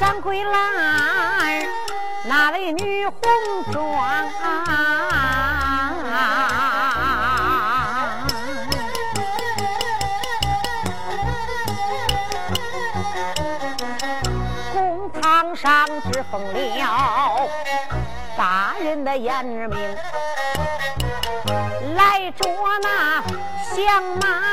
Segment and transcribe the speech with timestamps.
[0.00, 1.62] 张桂兰，
[2.24, 3.14] 那位女红
[3.70, 4.08] 妆，
[14.72, 17.50] 公堂上只奉了
[18.38, 19.68] 大人的严命，
[21.94, 22.48] 来捉
[22.82, 23.22] 那
[23.76, 24.49] 相马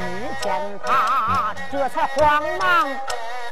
[0.00, 0.06] 只
[0.42, 2.88] 见他这才慌忙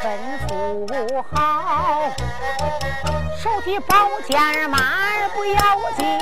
[0.01, 0.09] 吩
[0.47, 2.09] 咐好，
[3.37, 3.95] 手提宝
[4.27, 5.61] 剑马儿不要
[5.99, 6.19] 紧，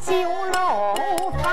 [0.00, 0.14] 酒
[0.54, 1.44] 楼房。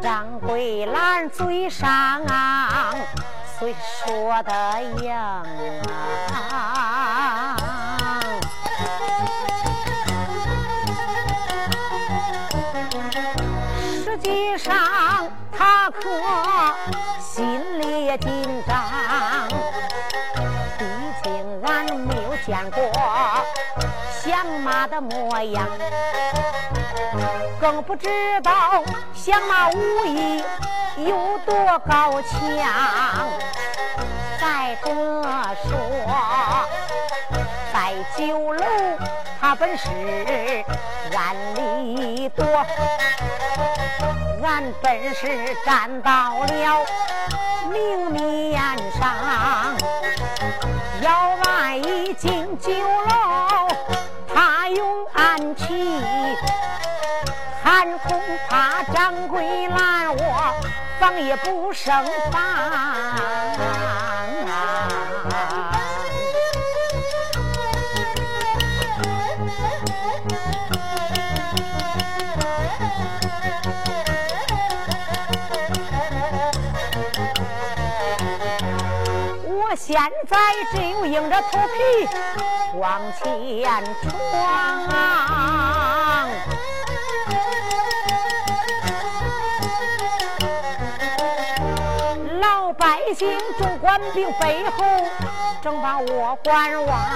[0.00, 2.22] 张桂兰嘴上
[3.58, 4.52] 虽说的
[5.02, 5.12] 硬
[17.36, 17.44] 心
[17.82, 18.30] 里也紧
[18.66, 18.82] 张。
[20.78, 20.86] 毕
[21.22, 22.80] 竟俺没有见过
[24.10, 25.68] 相马的模样，
[27.60, 28.08] 更不知
[28.42, 28.82] 道
[29.12, 30.42] 相马武艺
[30.96, 33.28] 有多高强。
[34.40, 34.90] 再者
[35.68, 36.66] 说，
[37.70, 38.64] 在酒楼。
[39.38, 39.84] 他本是
[41.12, 42.44] 万里多，
[44.46, 45.26] 咱本是
[45.64, 46.86] 站到了
[47.68, 48.62] 明面
[48.92, 49.12] 上。
[51.02, 53.66] 要来一进酒楼，
[54.32, 56.00] 他用暗器，
[57.60, 60.54] 还恐怕掌柜拦我
[61.00, 61.92] 防也不胜
[62.30, 62.40] 防。
[79.86, 79.94] 现
[80.28, 80.36] 在
[80.72, 82.08] 只有硬着头皮
[82.74, 84.88] 往前闯，
[92.40, 94.84] 老百姓众官兵背后
[95.62, 97.06] 正把我观望。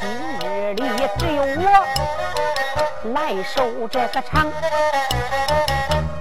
[0.00, 0.08] 今
[0.48, 0.86] 日里
[1.18, 1.84] 只有我
[3.12, 4.46] 来守这个场，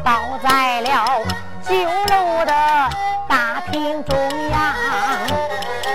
[0.04, 1.22] 倒在了
[1.70, 1.76] 酒
[2.10, 3.11] 楼的。
[3.32, 4.20] 大厅中
[4.50, 4.76] 央，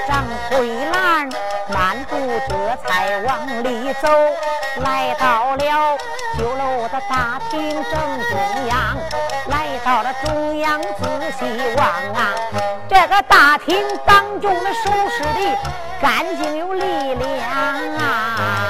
[0.08, 1.28] 张桂兰
[1.68, 2.16] 漫步
[2.48, 4.08] 这才往里走，
[4.80, 5.98] 来到了
[6.38, 8.96] 酒楼的大厅正中央，
[9.48, 10.88] 来到了中央仔
[11.38, 11.44] 细
[11.76, 12.32] 望啊，
[12.88, 15.58] 这个大厅当中的收拾的
[16.00, 16.82] 干净有力
[17.12, 17.38] 量
[17.98, 18.65] 啊。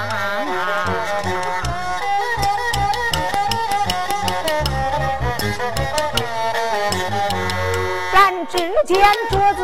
[8.87, 8.97] 见
[9.31, 9.61] 桌子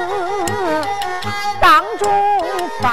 [1.61, 2.11] 当中
[2.81, 2.91] 放，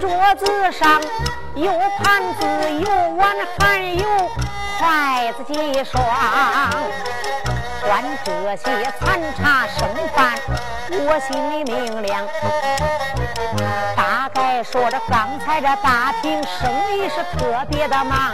[0.00, 1.00] 桌子上
[1.54, 1.70] 有
[2.02, 2.44] 盘子，
[2.80, 4.04] 有碗，还有
[4.80, 6.02] 筷子几双。
[7.82, 10.38] 观这些残茶剩饭，
[10.90, 12.26] 我心里明亮。
[13.96, 18.32] 大概说着刚才这大厅生意是特别的忙，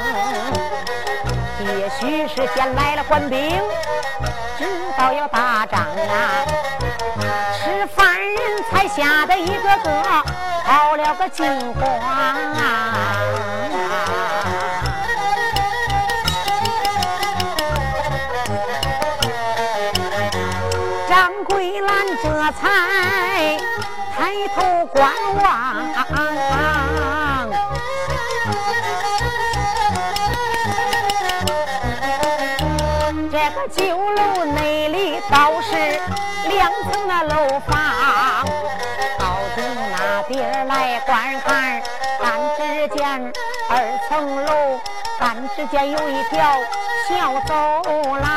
[1.60, 3.60] 也许是先来了官兵，
[4.58, 4.64] 知
[4.96, 6.44] 道要打仗啊。
[7.56, 9.90] 吃饭人才吓得一个个
[10.64, 12.94] 跑了个惊慌啊。
[21.80, 22.62] 兰这才
[24.16, 24.19] 抬
[24.54, 25.46] 头观望，
[33.30, 33.76] 这个酒
[34.12, 35.76] 楼内里倒是
[36.48, 37.70] 两层的楼房，
[39.19, 41.82] 到底那边来观看，
[42.20, 42.26] 但
[42.56, 43.32] 只见
[43.69, 43.72] 二
[44.08, 44.80] 层楼
[45.20, 46.60] 但只见有一条
[47.08, 47.82] 小走
[48.16, 48.28] 廊，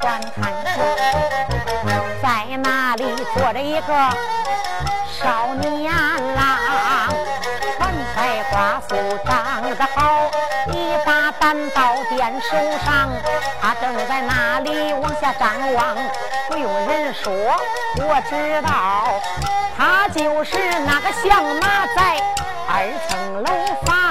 [0.00, 0.52] 观看，
[2.22, 3.04] 在那里
[3.34, 3.92] 坐着一个
[5.20, 5.92] 少年
[6.34, 7.12] 郎，
[7.76, 8.94] 穿戴花素
[9.24, 10.30] 长得好，
[10.72, 13.10] 一把单刀掂手上，
[13.60, 15.96] 他正在那里往下张望。
[16.48, 17.32] 不用人说，
[17.98, 19.20] 我知道。
[19.76, 20.56] 他就是
[20.86, 22.22] 那个相马在
[22.68, 22.72] 二
[23.08, 23.48] 层楼
[23.84, 24.03] 房，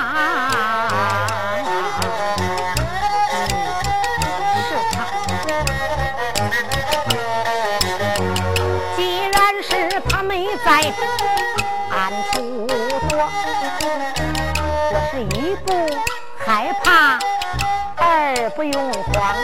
[18.64, 19.36] 不用慌，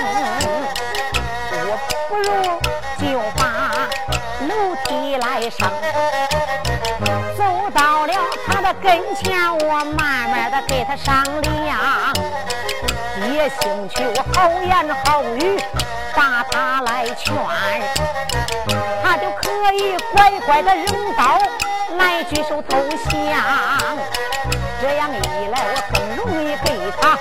[1.51, 1.77] 我
[2.07, 2.23] 不如
[2.97, 3.03] 就
[3.35, 3.43] 把
[4.47, 4.53] 楼
[4.85, 5.69] 梯来上。
[7.37, 7.43] 走
[7.73, 8.13] 到了
[8.47, 9.37] 他的跟前，
[9.67, 11.77] 我慢慢的给他商量，
[13.33, 15.61] 也兴许我好言好语
[16.15, 17.35] 把他来劝，
[19.03, 20.85] 他就可以乖乖的扔
[21.17, 21.37] 刀
[21.97, 22.77] 来举手投
[23.09, 23.37] 降。
[24.81, 27.17] 这样一来，我更容易给他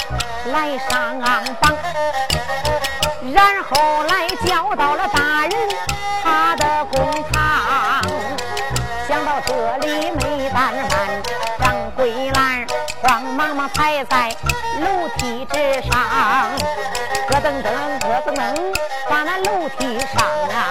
[0.52, 1.18] 来上
[1.60, 1.76] 榜，
[3.32, 5.52] 然后来叫到了大人
[6.22, 8.02] 他的公堂。
[9.06, 10.96] 想到这里，没办法。
[11.96, 12.64] 桂兰
[13.02, 14.28] 慌忙忙踩在
[14.80, 15.98] 楼梯之上，
[17.28, 17.66] 咯噔噔，
[18.06, 18.38] 咯噔噔，
[19.10, 20.24] 把那楼梯上
[20.54, 20.70] 啊，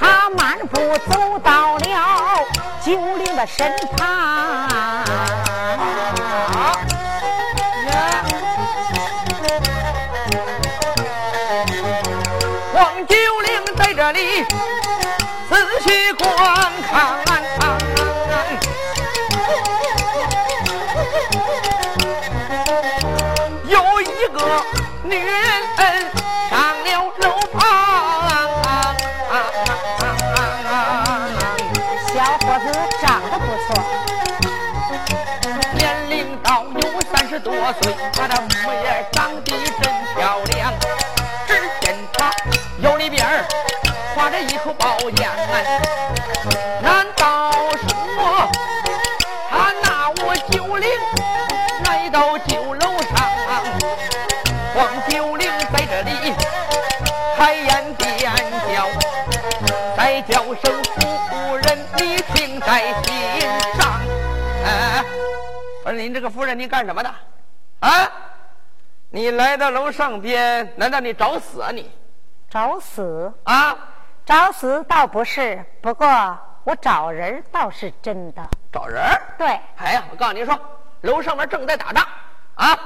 [0.00, 0.80] 他慢步
[1.10, 1.86] 走到了
[2.82, 4.06] 九龄的身旁。
[12.74, 14.44] 王九龄在这里
[15.48, 17.87] 仔细观看。
[37.48, 39.50] 多岁，他的模样长得
[39.80, 40.72] 真漂亮。
[41.46, 42.30] 只见他
[42.82, 43.26] 腰里边
[44.14, 45.30] 挎着一口宝剑，
[46.82, 48.50] 难道说
[49.50, 50.86] 他拿我九龄
[51.86, 53.16] 来到酒楼上？
[54.74, 56.34] 黄九龄在这里
[57.36, 58.30] 开言便
[58.74, 58.86] 叫，
[59.96, 63.08] 再叫声夫人，你听在心
[63.78, 64.00] 上。
[64.66, 65.02] 哎，
[65.84, 67.10] 我说您这个夫人，你干什么的？
[67.80, 68.10] 啊，
[69.10, 71.90] 你来到楼上边，难道你找死啊你？
[72.50, 73.76] 找死啊？
[74.24, 76.06] 找死倒不是，不过
[76.64, 78.42] 我找人倒是真的。
[78.72, 79.02] 找人？
[79.38, 79.46] 对。
[79.76, 80.58] 哎呀，我告诉你说，
[81.02, 82.06] 楼上面正在打仗
[82.54, 82.78] 啊。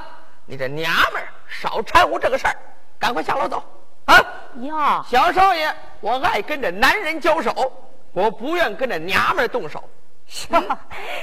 [0.45, 2.57] 你这娘们儿少掺和这个事儿，
[2.99, 3.63] 赶快下楼走
[4.07, 4.19] 啊！
[4.57, 7.73] 哟，小少爷，我爱跟着男人交手，
[8.13, 9.83] 我不愿跟着娘们儿动手。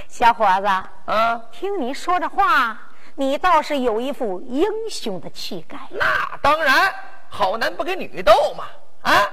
[0.08, 0.68] 小伙子，
[1.12, 2.78] 啊，听你说这话，
[3.20, 5.78] 你倒是有一副英雄的气概。
[5.90, 6.90] 那当然，
[7.28, 8.64] 好男不跟女斗嘛！
[9.02, 9.30] 啊，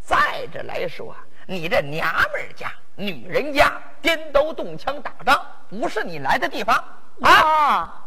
[0.00, 1.14] 再者来说，
[1.46, 6.82] 你这娘们儿家、女人家颠刀动枪打仗，不是你来的地方
[7.22, 8.04] 啊！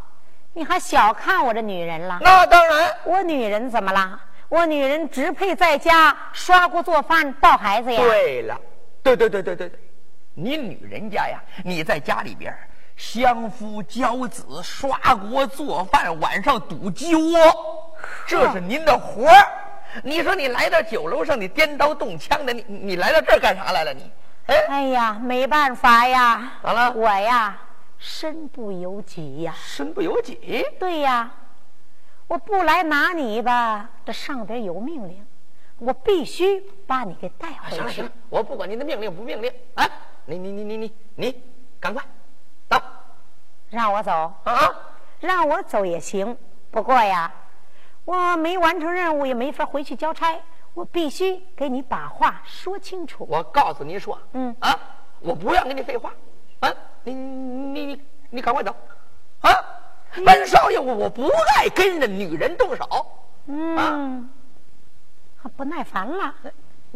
[0.52, 2.20] 你还小看我这女人了？
[2.22, 4.20] 那当然，我女人怎么了？
[4.50, 8.02] 我女人只配在家刷锅做饭抱孩子呀。
[8.02, 8.60] 对了，
[9.02, 9.80] 对对对对对对，
[10.34, 12.54] 你女人家呀，你在家里边
[13.02, 17.92] 相夫教子、刷锅做饭、晚上堵鸡窝，
[18.28, 19.48] 这是您的活儿。
[20.04, 23.92] 你说你来到酒楼上，你颠刀动枪的，你你来到这儿干啥来了？
[23.92, 24.12] 你
[24.46, 26.94] 哎，哎呀，没办法呀，咋了？
[26.94, 27.60] 我呀。
[27.98, 29.54] 身不由己呀！
[29.64, 30.64] 身不由己？
[30.80, 31.32] 对呀，
[32.28, 35.26] 我不来拿你吧，这上边有命令，
[35.80, 37.76] 我必须把你给带回去。
[37.76, 39.90] 行了行了，我不管您的命令不命令，哎，
[40.26, 41.44] 你你你你你你，
[41.80, 42.10] 赶快走，
[43.72, 44.32] 让我走。
[44.44, 44.72] 啊！
[45.20, 46.38] 让我走也行，
[46.72, 47.32] 不过呀，
[48.06, 50.36] 我没完成任务也没法回去交差，
[50.74, 53.26] 我必须给你把话说清楚。
[53.30, 54.56] 我告诉你说，嗯。
[54.60, 54.78] 啊，
[55.20, 56.12] 我不愿跟你废话。
[56.62, 56.74] 啊，
[57.04, 58.02] 你你你
[58.32, 58.76] 你赶快走，
[59.42, 59.52] 啊！
[60.26, 62.84] 本少爷我我不爱跟着女人动手，
[63.46, 64.30] 嗯，
[65.56, 66.34] 不耐烦了，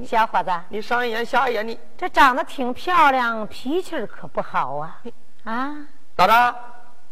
[0.04, 1.80] 小伙子，你上一眼下一眼，你。
[1.96, 5.02] 这长得挺漂亮，脾气可不好啊，
[5.46, 5.88] 啊？
[6.16, 6.56] 咋着？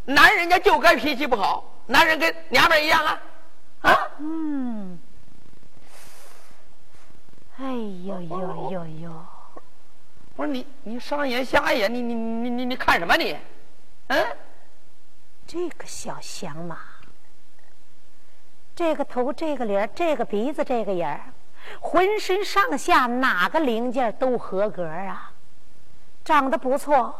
[0.05, 3.21] 男人家就该脾气不好，男人跟娘们一样啊，
[3.83, 3.97] 啊？
[4.17, 4.99] 嗯，
[7.57, 7.65] 哎
[8.05, 9.25] 呦呦呦呦！
[10.35, 13.37] 不是你你上眼下眼，你你你你你看什么你？
[14.07, 14.25] 嗯？
[15.47, 16.79] 这个小响马，
[18.75, 21.21] 这个头，这个脸，这个鼻子，这个眼儿，
[21.79, 25.31] 浑身上下哪个零件都合格啊，
[26.25, 27.15] 长得不错。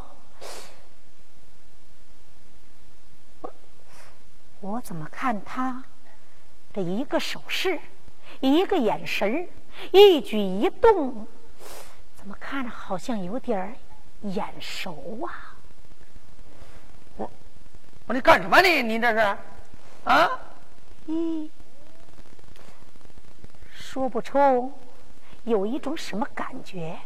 [4.64, 5.84] 我怎么看他
[6.74, 7.78] 这一个手势，
[8.40, 9.46] 一个眼神
[9.92, 11.28] 一举一动，
[12.16, 13.76] 怎么看着好像有点
[14.22, 15.54] 眼熟啊？
[17.18, 17.30] 我
[18.08, 18.82] 说你干什么呢？
[18.84, 19.38] 你这是，
[20.06, 20.40] 啊？
[21.08, 21.50] 咦，
[23.70, 24.72] 说不出，
[25.44, 26.98] 有一种什么感觉？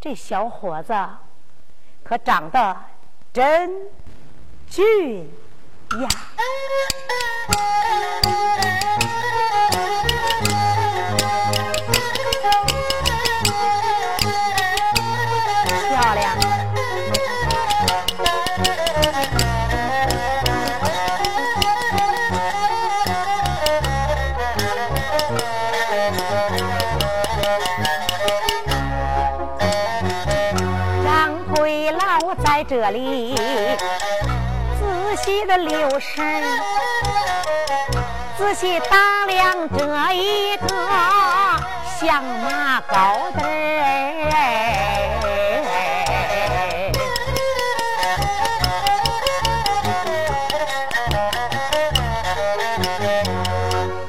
[0.00, 0.94] 这小伙子
[2.04, 2.76] 可长得
[3.32, 3.72] 真
[4.68, 5.28] 俊
[5.96, 6.08] 呀
[15.88, 16.38] 漂亮。
[31.02, 33.34] 张贵老在这里。
[35.38, 36.42] 仔细的留神，
[38.36, 40.68] 仔细打量这一个
[42.00, 43.48] 相马高登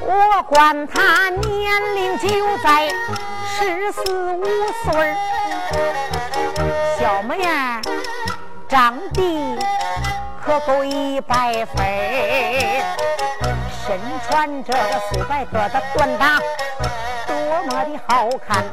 [0.00, 2.88] 我管他年龄就在
[3.56, 4.44] 十四五
[4.84, 5.14] 岁
[6.98, 7.80] 小模样
[8.68, 9.56] 长得
[10.50, 11.86] 可够一百分
[13.86, 16.40] 身穿这个素白疙瘩短打，
[17.24, 18.64] 多么的好看。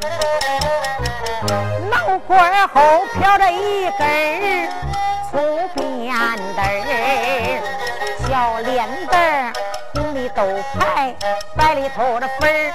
[1.91, 2.81] 脑瓜后
[3.13, 4.67] 飘着一根
[5.29, 5.37] 粗
[5.75, 6.11] 辫
[6.57, 7.61] 儿，
[8.27, 9.53] 小脸蛋
[9.93, 10.41] 红里豆
[10.79, 11.13] 排，
[11.55, 12.73] 白里透着粉，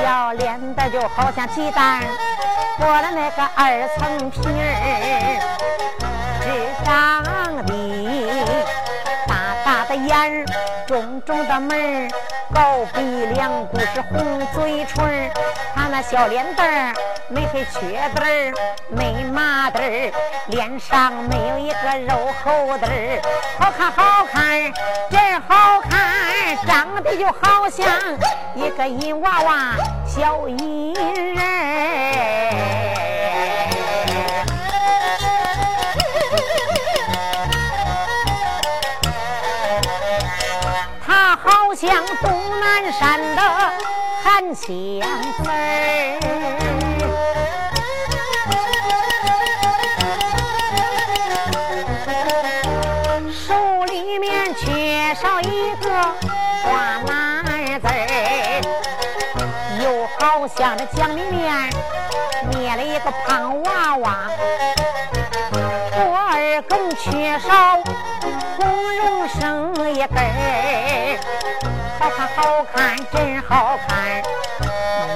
[0.00, 2.02] 小脸蛋就好像鸡蛋
[2.76, 5.40] 裹了那个二层皮儿。
[6.84, 7.62] 长的
[9.90, 10.46] 的眼，
[10.86, 12.08] 重重的门，
[12.54, 15.28] 高鼻梁，不是红嘴唇
[15.74, 16.94] 他那小脸蛋儿
[17.28, 18.54] 没黑缺子儿，
[18.88, 20.12] 没麻子儿，
[20.46, 23.20] 脸上没有一个肉厚子儿，
[23.58, 24.72] 好看好看
[25.10, 27.84] 真好看，长得就好像
[28.54, 29.74] 一个银娃娃
[30.06, 30.94] 小银
[31.34, 32.99] 人。
[41.80, 43.40] 像东南山的
[44.22, 44.68] 韩香
[45.32, 45.42] 子
[53.32, 55.88] 手里面缺少一个
[56.62, 57.88] 花篮子
[59.82, 61.70] 又好像这江里面
[62.50, 64.28] 捏了一个胖娃娃，
[65.94, 66.29] 我
[66.68, 67.76] 更缺少
[68.56, 70.16] 红绒绳一根
[71.98, 74.22] 好看，好看，真好看！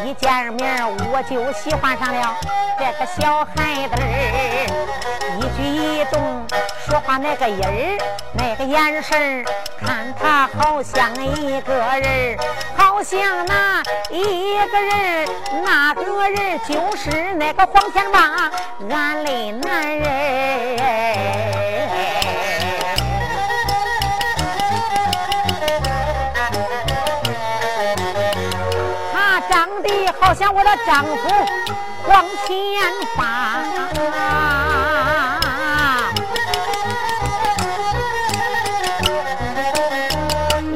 [0.07, 2.37] 一见面我就喜欢上了
[2.79, 4.69] 这个小孩子儿，
[5.39, 6.47] 一举一动，
[6.87, 7.99] 说话那个音儿，
[8.35, 9.45] 那个眼神
[9.81, 12.39] 看他好像一个人
[12.77, 15.29] 好像那一个人
[15.65, 18.51] 那个人就是那个黄天霸，
[18.91, 20.14] 俺的男人。
[30.35, 31.17] 好像我的丈夫
[32.09, 33.63] 黄天霸，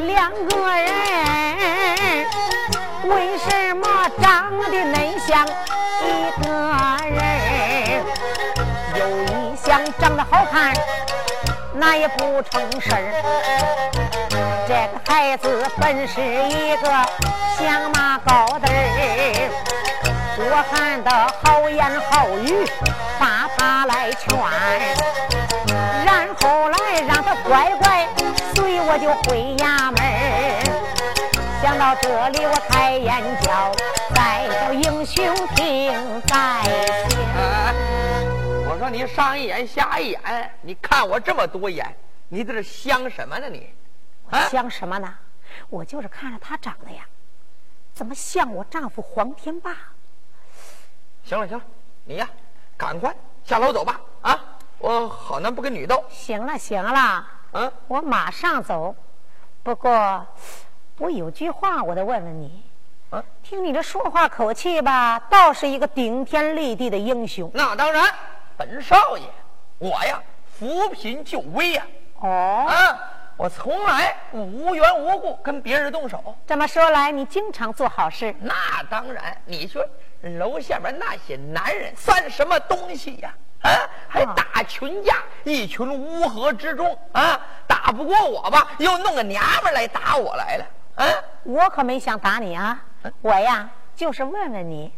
[0.07, 2.25] 两个人
[3.03, 5.45] 为什么长得恁像
[6.05, 6.09] 一
[6.41, 6.47] 个
[7.11, 7.19] 人？
[8.95, 9.67] 有一项
[9.99, 10.73] 长得好看，
[11.79, 12.99] 那也不成事儿。
[14.67, 16.89] 这个孩子本是一个
[17.57, 19.49] 相马高登儿，
[20.39, 22.67] 我喊的好言好语
[23.19, 24.37] 把他来劝，
[26.05, 28.09] 然后来让他乖乖
[28.55, 30.03] 随我就回衙门。
[31.63, 33.71] 想到这里，我抬眼叫，
[34.15, 36.35] 再叫英雄听在
[37.09, 38.08] 心。
[38.71, 41.97] 我说你上一眼下一眼，你看我这么多眼，
[42.29, 43.73] 你在这想什么呢你？
[44.29, 45.15] 啊想什么呢？
[45.71, 47.03] 我就是看着他长得呀，
[47.95, 49.75] 怎么像我丈夫黄天霸？
[51.25, 51.65] 行了行了，
[52.05, 52.29] 你呀，
[52.77, 54.39] 赶快下楼走吧，啊，
[54.79, 56.05] 我好男不跟女斗。
[56.11, 58.95] 行了行了，嗯，我马上走。
[59.63, 60.27] 不过
[60.99, 62.63] 我有句话，我得问问你。
[63.09, 67.51] 啊，听你这说话口气吧，倒是一个顶天立地的英雄。
[67.55, 68.05] 那当然，
[68.59, 69.23] 本少爷，
[69.79, 71.87] 我呀扶贫救危呀。
[72.21, 72.99] 哦，啊，
[73.37, 76.35] 我从来不无缘无故跟别人动手。
[76.45, 78.35] 这么说来，你经常做好事。
[78.41, 79.87] 那当然，你说
[80.41, 83.33] 楼下边那些男人算什么东西呀？
[83.63, 83.71] 啊，
[84.09, 90.67] 还打群架，一群乌合之众啊，打不过我吧，又弄个娘们来打我来了。
[90.97, 91.07] 啊，
[91.45, 92.85] 我可没想打你啊。
[93.21, 94.93] 我呀，就是问问你，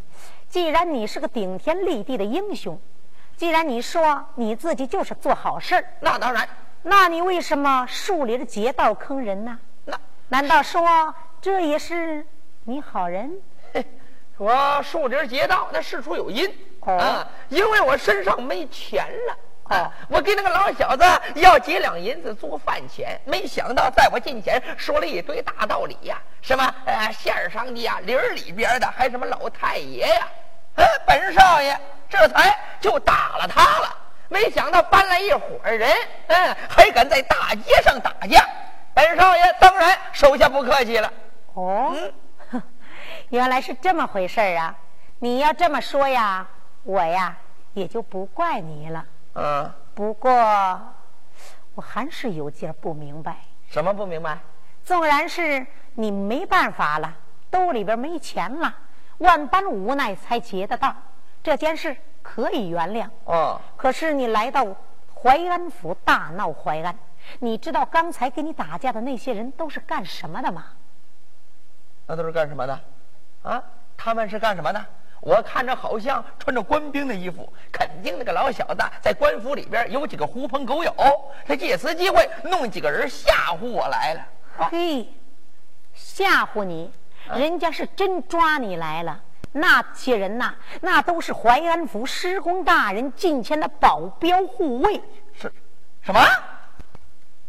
[0.49, 2.81] 既然你是个顶天立地的英雄，
[3.41, 6.47] 既然你说你自己就是做好事那当然，
[6.83, 9.59] 那你为什么树林的劫道坑人呢？
[9.87, 12.27] 那难道说这也是
[12.65, 13.33] 你好人？
[14.37, 19.75] 我树林劫道那事出有因啊，因为我身上没钱了。
[19.75, 19.91] 啊！
[20.11, 21.05] 我跟那个老小子
[21.37, 30.29] 要几两银子做饭钱，没想到在我近前说了一堆大道理呀，什么呃县上的呀，林里边的，还什么老太爷呀，
[30.75, 31.81] 呃，本少爷
[32.11, 33.97] 这才就打了他了。
[34.29, 35.91] 没想到搬来一伙人，
[36.27, 38.45] 嗯，还敢在大街上打架，
[38.93, 41.13] 本少爷当然手下不客气了。
[41.55, 41.97] 哦，
[43.31, 44.77] 原来是这么回事啊！
[45.19, 46.47] 你要这么说呀，
[46.85, 47.37] 我呀
[47.75, 49.05] 也就不怪你了。
[49.35, 50.33] 嗯，不过
[51.75, 53.37] 我还是有点不明白。
[53.69, 54.39] 什么不明白？
[54.85, 57.13] 纵然是你没办法了，
[57.51, 58.73] 兜里边没钱了，
[59.19, 60.95] 万般无奈才结的道，
[61.43, 63.09] 这件事可以原谅。
[63.25, 63.61] 哦。
[63.77, 64.67] 可是你来到
[65.15, 66.97] 淮安府大闹淮安，
[67.39, 70.65] 你知道刚才跟你打架的那些人都是干什么的吗？
[72.07, 72.81] 那都是干什么的？
[73.43, 73.63] 啊，
[73.97, 74.85] 他们是干什么的？
[75.21, 80.95] 我看着好像穿着官兵的衣服，肯定那个老小子在官府里边有几个狐朋狗友，
[81.47, 84.27] 他借此机会弄几个人吓唬我来了。
[84.71, 85.07] 嘿，
[85.93, 86.91] 吓唬你，
[87.37, 89.21] 人家是真抓你来了。
[89.53, 95.01] 那些人呐，那都是淮安府施公大人近前的保镖护卫。
[95.33, 95.53] 是，
[96.03, 96.21] 什么？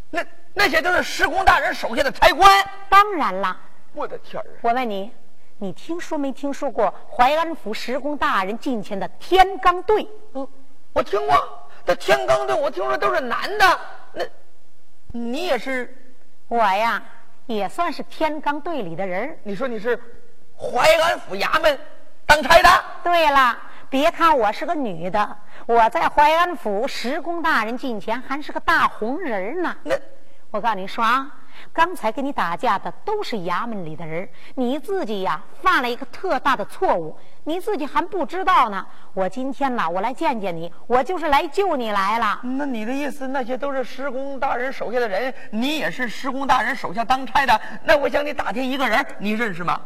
[0.10, 2.50] 那那些都是施公大人手下的差官？
[2.90, 3.58] 当然啦。
[3.94, 4.46] 我的天儿！
[4.62, 5.12] 我问你。
[5.58, 10.08] 你听说没听说过淮安府施公大人近前的天罡队？
[10.34, 10.48] 嗯，
[10.92, 11.70] 我听过。
[11.86, 13.80] 这天罡队，我听说都是男的。
[14.14, 14.26] 那，
[15.12, 15.96] 你也是？
[16.48, 17.04] 我呀，
[17.46, 19.38] 也算是天罡队里的人。
[19.44, 19.96] 你说你是
[20.62, 21.80] 淮安府衙门
[22.28, 22.70] 当差的？
[23.04, 23.58] 对了，
[23.90, 29.76] 别看我是个女的，我在淮安府施公大人近前还是个大红人呢。
[29.84, 29.96] 那，
[30.52, 31.32] 我告诉你说啊。
[31.74, 38.84] 刚才跟你打架的都是衙门里的人，你自己呀犯了一个特大的错误，你自己还不知道呢。
[39.14, 42.40] 我今天呐，我来见见你，我就是来救你来了。
[42.42, 47.62] 那你的意思，那些都是施公大人手下的人，你也是施公大人手下当差的？
[47.84, 49.80] 那我向你打听一个人，你认识吗？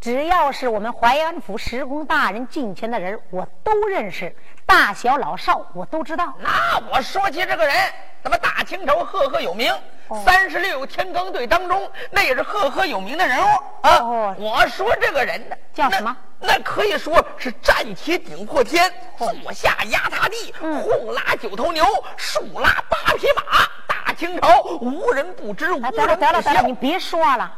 [0.00, 4.34] 只要是我们淮安府施公大人近前的人，我都认识，
[4.64, 6.32] 大小老少我都知道。
[6.38, 7.74] 那我说起这个人，
[8.24, 9.70] 咱们大清朝赫赫有名。
[10.24, 13.46] 三十六天罡队当中，那也是赫赫有名的人物
[13.82, 14.34] 啊！
[14.38, 16.16] 我说这个人呢，叫什么？
[16.40, 21.84] 那可以说是站起顶破天，坐下压塌地，轰拉九头牛，
[22.16, 23.42] 竖拉八匹马。
[23.86, 26.06] 大清朝无人不知，无人不晓。
[26.16, 27.52] 得了得了，你别说了。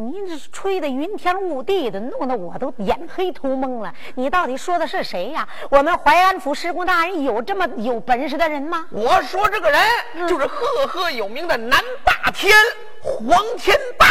[0.00, 3.92] 你这吹的云天雾地的，弄得我都眼黑头蒙了。
[4.14, 5.48] 你到底说的是谁呀？
[5.70, 8.86] 我们淮安府施公大人有这么有本事的人吗？
[8.92, 9.80] 我说这个人
[10.28, 12.54] 就是赫赫有名的南霸天
[13.02, 14.06] 黄天霸，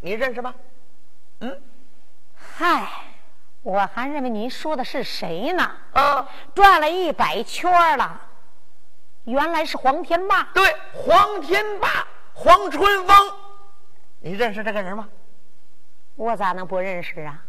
[0.00, 0.52] 你认识吗？
[1.42, 1.62] 嗯，
[2.56, 2.88] 嗨，
[3.62, 5.70] 我还认为您说的是谁呢？
[5.92, 8.20] 啊，转了一百圈了，
[9.26, 10.48] 原来是黄天霸。
[10.52, 13.32] 对，黄天霸，黄春风。
[14.20, 15.08] 你认识这个人吗？
[16.16, 17.44] 我咋能不认识啊？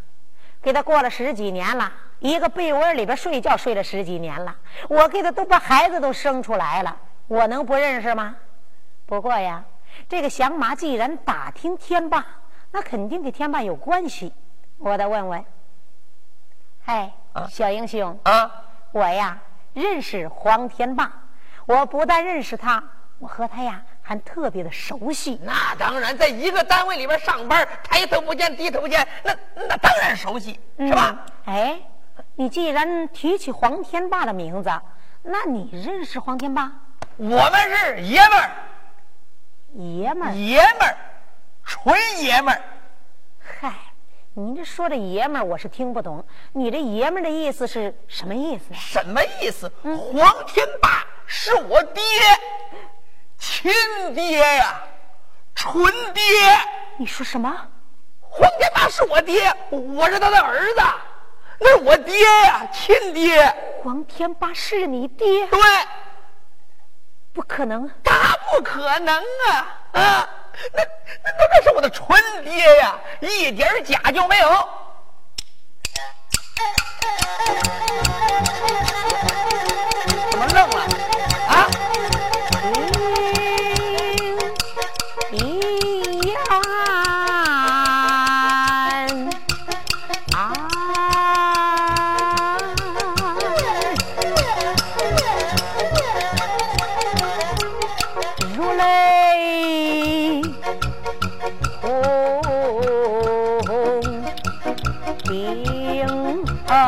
[0.62, 4.56] 给他过了十几年了，一个被窝里边睡觉睡了十几年了，
[4.90, 8.36] 我给他都把孩子都生出来了，我能不认识吗？
[9.06, 9.64] 不过呀，
[10.08, 12.26] 这个响马既然打听天霸，
[12.72, 14.34] 那肯定跟天霸有关系。
[14.78, 15.46] 我得问问。
[16.86, 17.12] 嗨，
[17.50, 18.52] 小英雄啊，
[18.92, 19.40] 我呀
[19.74, 21.12] 认识黄天霸，
[21.66, 22.84] 我不但认识他，
[23.18, 23.84] 我和他呀。
[24.10, 31.24] 还特别的熟悉，那当然，在一个单位里边上班，抬头不见低头见，那那当然熟悉，是吧？
[31.46, 31.80] 哎，
[32.34, 34.72] 你既然提起黄天霸的名字，
[35.22, 36.72] 那你认识黄天霸？
[37.18, 38.52] 我们是爷们儿，
[39.76, 40.98] 爷们儿，爷们儿，
[41.64, 42.64] 纯爷们儿。
[43.60, 43.72] 嗨，
[44.34, 46.26] 你这说的爷们儿，我是听不懂。
[46.54, 48.74] 你这爷们儿的意思是什么意思？
[48.74, 49.72] 什么意思？
[49.84, 52.02] 黄天霸是我爹，
[53.40, 53.72] 亲
[54.14, 54.82] 爹呀，
[55.56, 56.24] 纯爹。
[56.98, 57.50] 你说什么？
[58.20, 60.82] 黄天霸是我爹，我是他的儿子，
[61.60, 63.54] 那是我爹呀，亲爹。
[63.82, 65.48] 黄天霸是你爹？
[65.48, 65.60] 对。
[67.32, 69.54] 不可能，大不可能啊！
[69.94, 70.30] 啊，
[70.74, 70.84] 那
[71.24, 74.70] 那那是我的纯爹呀，一点假就没有。
[80.32, 81.09] 怎么愣了？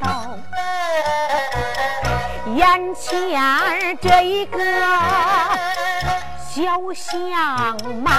[0.00, 0.38] 到
[2.54, 4.58] 眼前这一个
[6.38, 6.62] 小
[6.94, 8.12] 相马，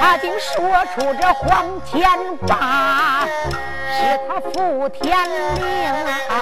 [0.00, 2.08] 他竟说出这黄天
[2.46, 3.24] 霸
[3.88, 5.16] 是他父天
[5.60, 5.62] 命
[6.28, 6.32] 啊！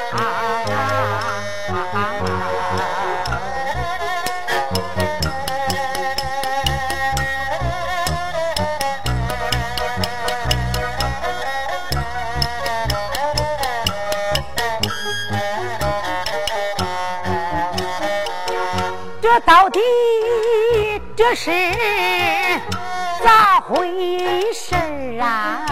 [21.31, 21.51] 这是
[23.23, 23.87] 咋回
[24.55, 24.75] 事
[25.21, 25.67] 啊？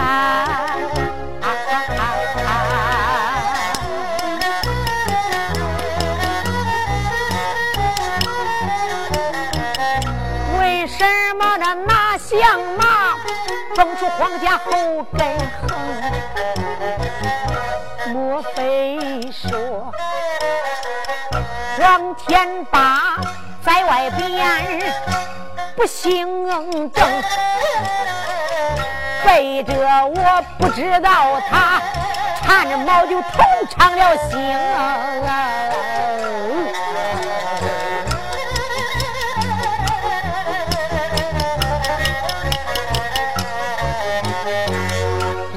[10.59, 11.03] 为什
[11.39, 13.15] 么这那相马
[13.75, 15.27] 蹦出皇家后跟
[15.59, 15.71] 横？
[18.13, 18.99] 莫非
[19.31, 19.91] 说
[21.79, 23.19] 黄天霸？
[23.65, 24.29] 在外边
[25.77, 26.27] 不行
[26.89, 27.07] 正，
[29.23, 29.73] 背着
[30.07, 31.79] 我不知道他
[32.41, 33.27] 缠着毛就偷
[33.69, 34.57] 尝了腥。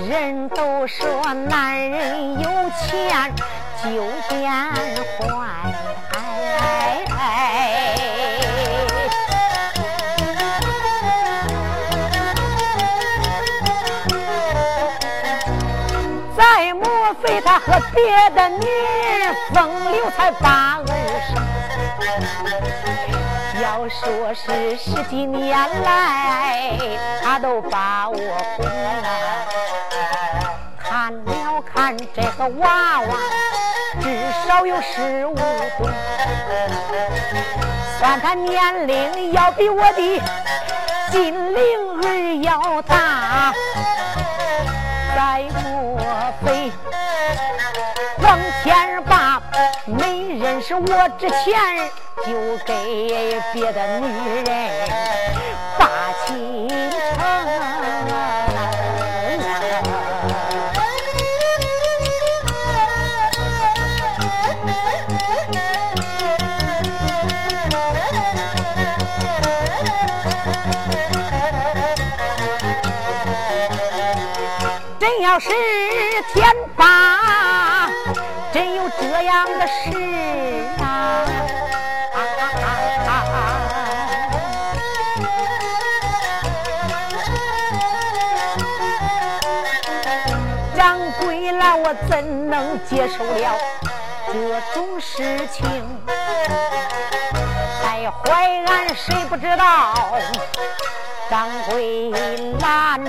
[0.06, 2.19] 人都说男人
[17.22, 18.64] 非他和别的女
[19.18, 20.86] 人风流才把儿
[21.28, 21.36] 生，
[23.62, 26.78] 要说是十几年来，
[27.22, 28.16] 他都把我
[28.56, 29.02] 哄了。
[30.78, 33.16] 看了看这个娃娃，
[34.00, 34.04] 至
[34.48, 35.88] 少有十五岁，
[37.98, 40.22] 算他年龄要比我的
[41.12, 41.60] 金灵
[42.02, 43.52] 儿要大，
[45.14, 45.98] 再莫
[46.44, 46.72] 非？
[48.70, 49.42] 天霸
[49.84, 51.90] 没认识我之前，
[52.24, 52.32] 就
[52.64, 54.70] 给别的女人
[55.76, 55.88] 把
[56.24, 56.78] 情成。
[75.00, 75.48] 真要是
[76.32, 77.49] 天霸。
[78.52, 79.90] 真有这样的事
[80.82, 81.24] 啊！
[90.76, 93.56] 掌柜来，我怎能接受了
[94.32, 95.64] 这种事情？
[97.82, 100.18] 在淮安谁不知道？
[101.30, 102.10] 掌柜
[102.60, 103.04] 兰，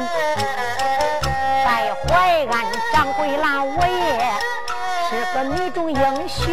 [1.65, 4.31] 在淮安掌柜兰，我也。
[6.01, 6.47] 英雄，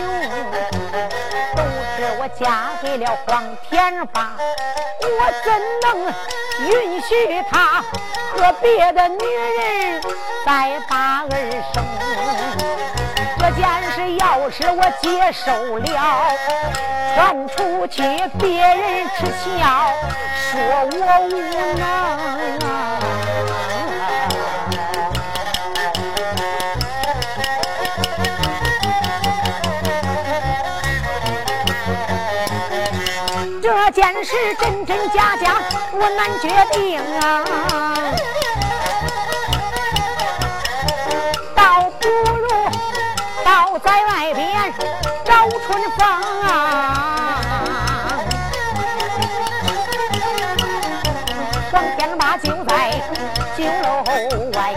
[1.57, 1.63] 都
[1.97, 4.37] 是我嫁给了黄天霸，
[5.01, 5.51] 我怎
[5.83, 5.89] 能
[6.69, 7.83] 允许他
[8.37, 10.03] 和别的女人
[10.45, 11.31] 再把儿
[11.73, 11.83] 生？
[13.39, 15.89] 这件事要是我接受了，
[17.15, 18.03] 传出去
[18.39, 19.25] 别人耻
[19.59, 19.95] 笑，
[20.53, 20.61] 说
[20.93, 20.97] 我
[21.31, 21.33] 无
[21.79, 22.98] 能。
[33.91, 35.55] 这件事真真假假，
[35.93, 37.43] 我难决定啊！
[41.57, 42.47] 倒不如
[43.43, 44.75] 倒在外边
[45.25, 46.07] 找春风
[46.43, 48.21] 啊！
[51.73, 52.91] 黄天霸就在
[53.57, 54.05] 酒楼
[54.53, 54.75] 外，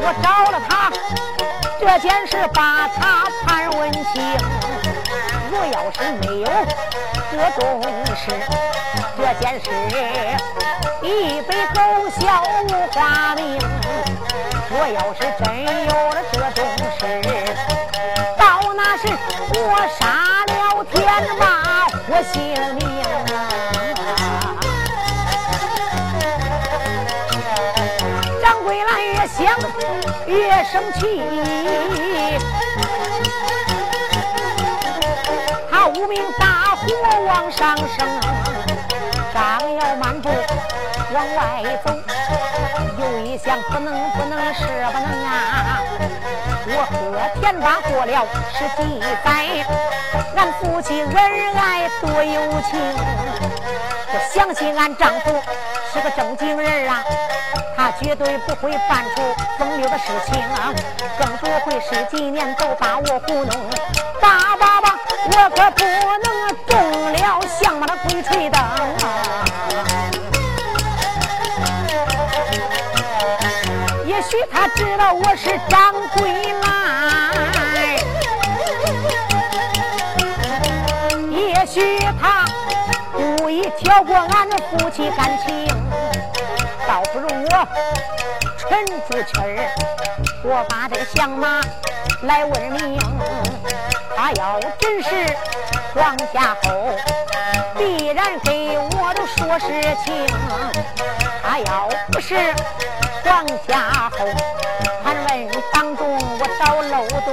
[0.00, 0.90] 我找了他，
[1.78, 4.79] 这件事把他盘问清。
[5.52, 6.46] 我要是没有
[7.32, 7.60] 这种
[8.14, 8.22] 事，
[9.16, 9.66] 这件事
[11.02, 11.76] 一杯狗
[12.20, 12.20] 笑
[12.62, 13.40] 无花名。
[14.72, 15.44] 我要是真
[15.86, 16.58] 有了这种
[16.98, 17.00] 事，
[18.38, 18.40] 到
[18.76, 19.02] 那时
[19.54, 19.58] 我
[19.98, 20.00] 杀
[20.46, 20.96] 了天
[21.36, 21.42] 马，
[22.06, 22.38] 我性
[22.76, 22.80] 命！
[28.40, 29.38] 掌柜来越想
[30.26, 30.30] 越
[30.62, 31.00] 生气。
[35.94, 36.86] 无名大火
[37.26, 38.08] 往上升，
[39.34, 40.30] 刚要漫步
[41.12, 41.90] 往外走，
[42.98, 45.82] 又一想不能不能是不能啊！
[46.72, 49.66] 我和田霸过了十几载，
[50.36, 51.14] 俺夫妻恩
[51.56, 52.78] 爱多有情，
[54.12, 55.42] 我相信俺丈夫
[55.92, 57.02] 是个正经人啊，
[57.80, 59.22] 他绝对不会办出
[59.58, 60.38] 风流的事情，
[61.18, 63.70] 更不会十几年都把我糊弄。
[64.20, 65.82] 大爸爸，我可不
[66.22, 66.28] 能
[66.66, 66.76] 中
[67.10, 68.76] 了相马的鬼吹灯啊！
[74.04, 77.32] 也许他知道我是张桂兰，
[81.32, 82.44] 也许他
[83.14, 85.66] 故意挑拨俺的夫妻感情，
[86.86, 87.68] 倒不如我
[88.68, 89.68] 沉住气儿，
[90.42, 91.60] 我把这个相马
[92.22, 92.98] 来问明。
[94.16, 95.08] 他要真是
[95.94, 96.94] 黄家后，
[97.78, 99.66] 必然给我都说实
[100.04, 100.26] 情；
[101.42, 102.34] 他要不是
[103.24, 104.26] 黄家后，
[105.02, 107.28] 盘问当中我找漏洞。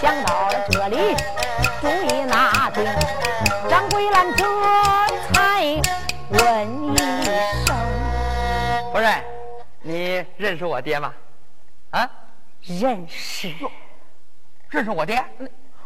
[0.00, 1.16] 想到了这里，
[1.80, 2.84] 主意拿定，
[3.70, 4.44] 张桂兰这
[5.32, 5.34] 才
[6.28, 7.00] 问你：“，
[9.86, 11.14] 你认识我爹吗？
[11.90, 12.10] 啊？
[12.60, 13.54] 认识。”
[14.68, 15.24] 认识我爹？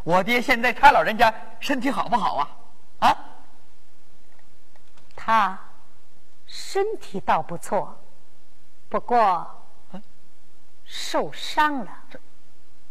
[0.05, 2.49] 我爹现在他老人家身体好不好啊？
[3.01, 3.19] 啊？
[5.15, 5.59] 他
[6.47, 7.95] 身体倒不错，
[8.89, 9.47] 不过
[10.87, 11.91] 受伤了。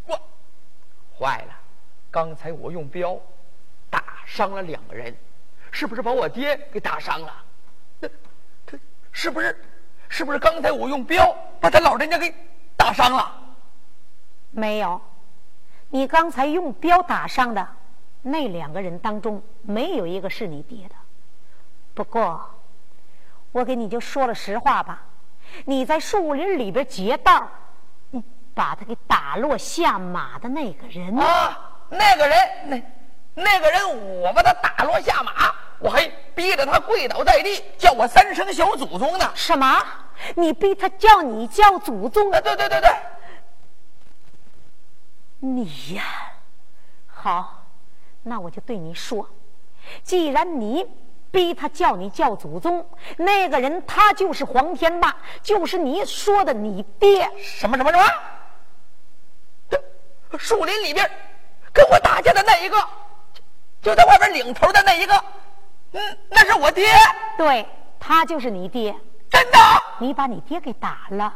[0.06, 0.16] 我
[1.18, 1.54] 坏了！
[2.08, 3.18] 刚才我用镖
[3.90, 5.12] 打伤了两个人，
[5.72, 7.44] 是不是把我爹给打伤了？
[8.64, 8.78] 他
[9.10, 9.64] 是不是？
[10.10, 12.34] 是不是刚才我用镖把他老人家给
[12.76, 13.32] 打伤了？
[14.50, 15.00] 没有。
[15.88, 17.66] 你刚才用镖打伤的
[18.20, 20.94] 那两个人当中，没有一个是你爹的。
[21.94, 22.44] 不过，
[23.52, 25.02] 我给你就说了实话吧，
[25.64, 27.48] 你在树林里边劫道，
[28.54, 32.82] 把他给打落下马的那个人啊，那个人，那
[33.40, 39.30] 那个人，我把他打落下马，我还逼着他跪倒在地，叫我三声小祖宗呢。
[39.34, 39.82] 什么？
[40.36, 42.30] 你逼他叫你叫祖宗？
[42.30, 42.90] 啊，对对对对。
[45.40, 46.04] 你呀，
[47.06, 47.64] 好，
[48.22, 49.28] 那我就对你说，
[50.02, 50.86] 既然你
[51.30, 57.30] 逼他叫你叫祖宗，那个人他就是黄天霸，就是你说的你爹。
[57.38, 58.04] 什么什么什么？
[60.38, 61.10] 树林里边
[61.72, 62.76] 跟我打架的那一个，
[63.82, 65.24] 就在外边领头的那一个，
[65.92, 66.86] 嗯，那是我爹。
[67.36, 67.66] 对，
[67.98, 68.94] 他就是你爹。
[69.30, 69.58] 真的？
[69.98, 71.32] 你把你爹给打了。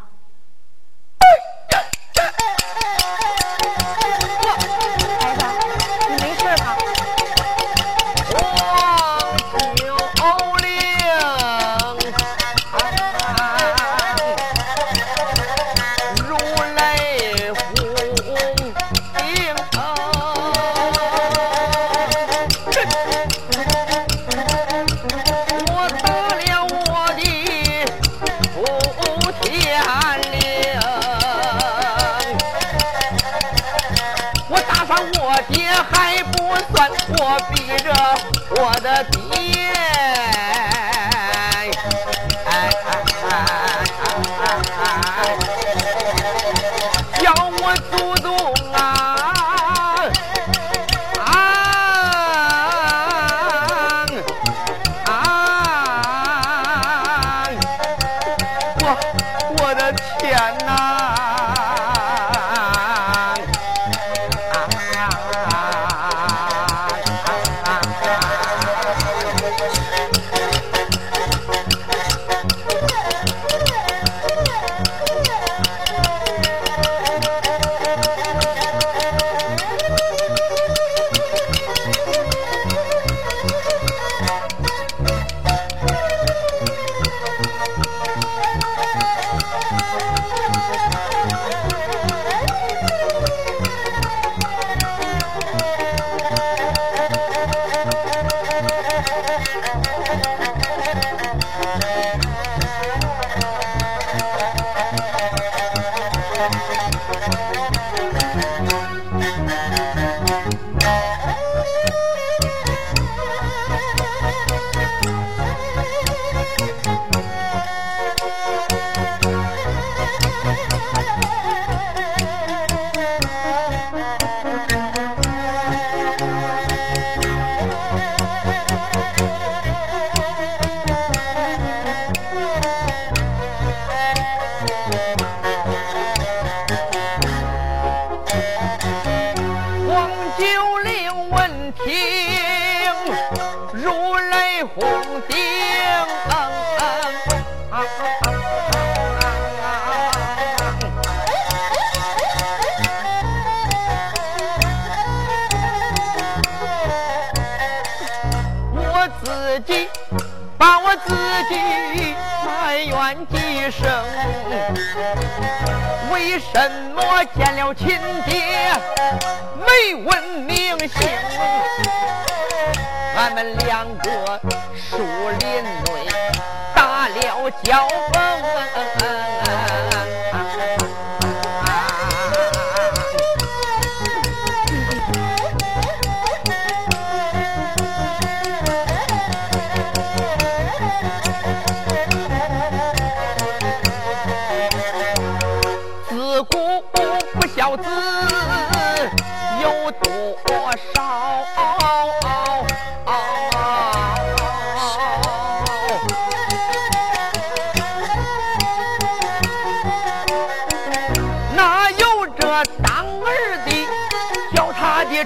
[35.90, 36.38] 还不
[36.72, 37.92] 算我逼着
[38.50, 39.72] 我的爹。
[47.20, 48.53] 叫我祖宗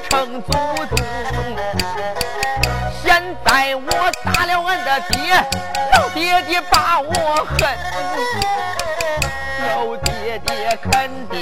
[0.09, 0.97] 称祖宗？
[3.03, 3.91] 现在我
[4.25, 5.17] 打了俺的爹，
[5.93, 7.13] 老爹爹把我
[7.45, 7.59] 恨。
[9.67, 11.39] 老爹爹肯定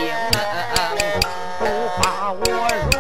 [1.58, 1.64] 不
[2.02, 2.40] 把我
[2.92, 2.96] 容。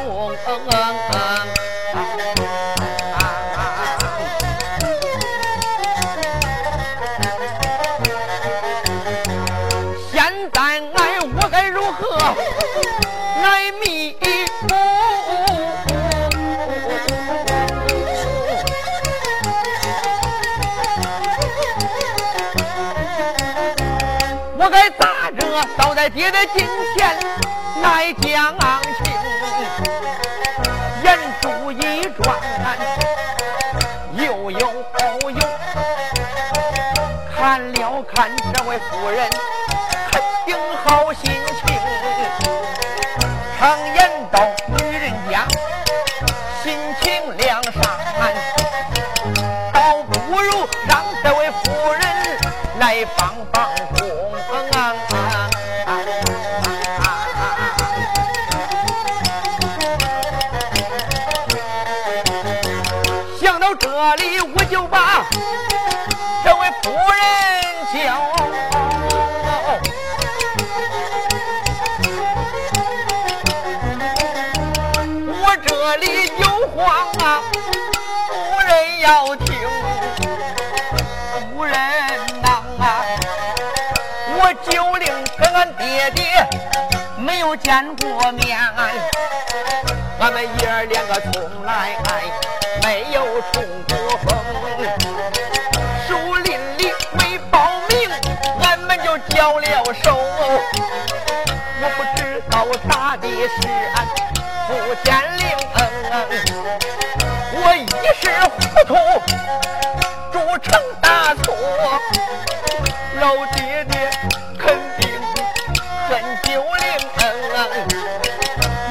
[26.16, 27.14] 爹的金钱
[27.82, 28.56] 乃将
[29.04, 29.12] 情，
[31.04, 32.34] 言珠一转，
[34.14, 34.58] 又有
[35.30, 35.38] 有，
[37.36, 39.28] 看了看这位夫人，
[76.86, 77.42] 有话啊，
[78.30, 78.70] 夫人
[79.00, 79.46] 要听。
[81.50, 81.74] 夫人
[82.42, 82.62] 呐，
[84.38, 85.04] 我九龄
[85.36, 86.22] 跟俺爹爹
[87.16, 88.56] 没有见过面，
[90.20, 91.96] 俺们爷儿两个从来
[92.82, 94.28] 没有冲过锋，
[96.06, 98.08] 树林里没报名，
[98.62, 100.16] 俺们就交了手。
[101.78, 104.06] 我不知道咋的是俺
[104.68, 104.72] 不
[105.04, 105.06] 见
[105.36, 105.44] 令，
[108.20, 108.56] 是糊
[108.86, 108.94] 涂，
[110.32, 110.66] 铸成
[111.00, 111.44] 大错。
[113.20, 114.10] 老爹爹
[114.58, 114.64] 肯
[114.98, 115.02] 定
[116.08, 116.10] 很
[116.42, 116.76] 丢灵，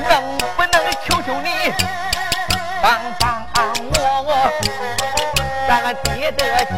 [0.09, 0.11] 能
[0.55, 1.49] 不能求求你
[2.81, 2.85] 帮
[3.19, 3.25] 帮？
[3.91, 4.29] 我，
[5.67, 5.71] 咱
[6.03, 6.77] 爹的心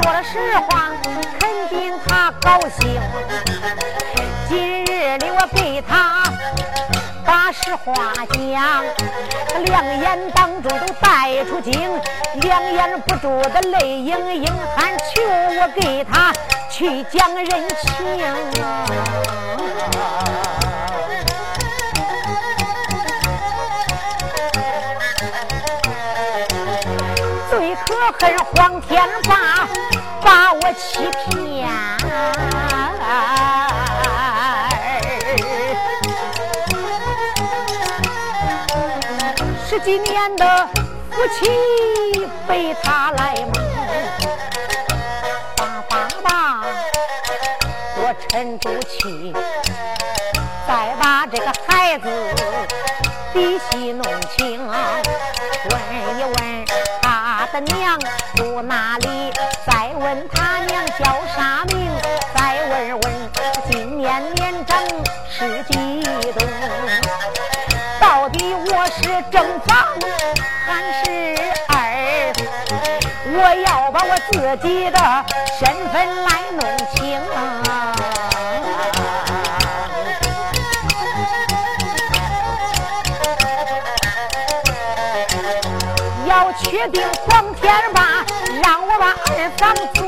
[0.00, 0.38] 说了实
[0.68, 0.92] 话，
[1.40, 3.00] 肯定他高兴。
[4.48, 6.22] 今日里我给他。
[7.24, 7.92] 把实话
[8.30, 8.84] 讲，
[9.52, 11.90] 他两眼当中都带出睛，
[12.42, 15.20] 两眼不住的泪盈盈，还求
[15.60, 16.32] 我给他
[16.70, 17.84] 去讲人情。
[28.00, 29.66] 我恨黄天霸
[30.22, 31.68] 把我欺骗。
[39.68, 40.68] 十几年的
[41.10, 43.52] 夫妻被他来蒙，
[45.56, 46.62] 爸爸爸，
[47.96, 49.32] 我沉住气，
[50.68, 52.08] 再把这个孩子
[53.32, 54.04] 底细弄
[54.36, 54.70] 清。
[57.60, 57.98] 的娘
[58.36, 59.32] 住哪里？
[59.66, 61.04] 再问他娘叫
[61.36, 61.90] 啥名？
[62.32, 63.12] 再问问
[63.68, 64.78] 今年年长
[65.28, 66.02] 是几
[66.38, 66.46] 冬？
[68.00, 69.02] 到底我是
[69.32, 69.76] 正房
[70.66, 71.36] 还是
[71.68, 72.32] 二？
[73.26, 73.36] 我
[73.66, 74.38] 要把我自
[74.68, 74.98] 己的
[75.58, 76.62] 身份来弄
[76.94, 77.20] 清。
[86.26, 87.02] 要确定，
[89.58, 90.02] 把二房做。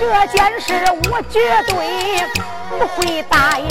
[0.00, 0.02] 这
[0.32, 0.66] 件事
[1.10, 1.38] 我绝
[1.68, 1.72] 对
[2.70, 3.68] 不会答应，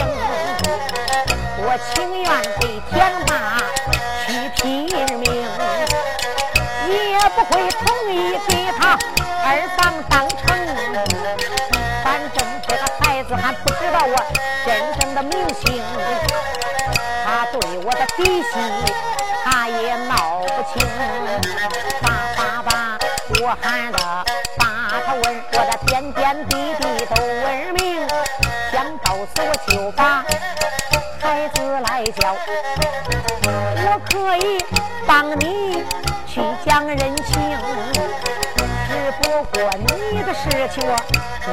[1.58, 2.26] 我情愿
[2.60, 2.94] 给天
[3.28, 3.32] 骂
[4.26, 4.28] 去
[4.62, 4.64] 拼
[19.44, 20.88] 他也闹不清。
[22.02, 22.06] 爸
[22.36, 22.98] 爸爸，
[23.42, 24.24] 我喊他
[24.58, 24.64] 把
[25.06, 28.08] 他问我的点点滴滴都问明，
[28.72, 30.24] 想告诉我就把
[31.22, 32.36] 孩子来叫，
[33.46, 34.64] 我可以
[35.06, 35.84] 帮你
[36.28, 37.32] 去讲人情。
[38.88, 38.92] 只
[39.22, 40.44] 不过你的事
[40.74, 40.92] 情我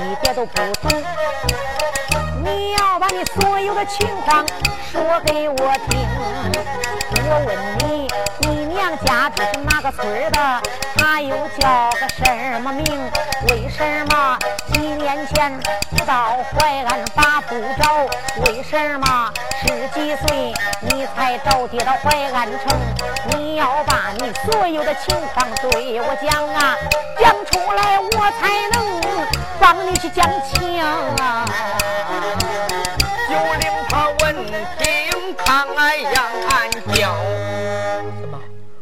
[0.01, 1.03] 一点都不懂，
[3.01, 4.47] 把你所有的情况
[4.93, 5.57] 说给我
[5.89, 6.07] 听。
[7.33, 7.57] 我问
[7.89, 8.07] 你，
[8.41, 10.63] 你娘家这是哪个村的？
[10.97, 12.85] 他又叫个什么名？
[13.49, 14.39] 为什么
[14.71, 15.59] 几年前
[15.97, 18.07] 不到淮安把不着？
[18.45, 19.33] 为什么
[19.63, 22.79] 十几岁你才着爹到淮安城？
[23.31, 26.77] 你要把你所有的情况对我讲啊，
[27.19, 29.01] 讲出来我才能
[29.59, 31.47] 帮你去讲情啊。
[33.31, 34.35] 就令他闻
[34.77, 36.13] 听，看俺杨
[36.49, 37.15] 俺叫。
[38.21, 38.37] 怎么？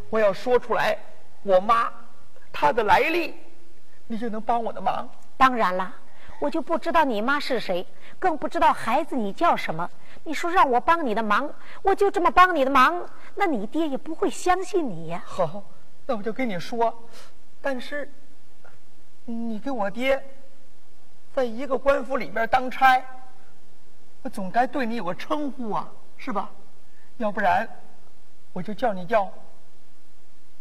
[0.09, 0.97] 我要说出来，
[1.43, 1.93] 我妈
[2.51, 3.35] 她的来历，
[4.07, 5.07] 你就能帮我的忙？
[5.37, 5.95] 当然了，
[6.41, 7.87] 我就不知道你妈是谁，
[8.19, 9.87] 更不知道孩子你叫什么。
[10.25, 15.23] 你说让我帮你的忙，我就这么帮你的忙，那你爹也不会相信你呀。
[15.27, 15.63] 好，
[16.07, 17.07] 那我就跟你说，
[17.61, 18.11] 但是
[19.27, 20.25] 你跟我爹
[21.35, 22.99] 在一个官府里边当差，
[24.23, 26.51] 我总该对你有个称呼啊，是吧？
[27.19, 27.69] 要不然
[28.53, 29.29] 我就叫你叫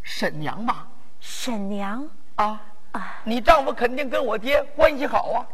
[0.02, 0.88] 沈娘吧。
[1.20, 2.60] 沈娘啊
[2.92, 5.46] 啊，你丈夫肯定跟我爹关系好啊，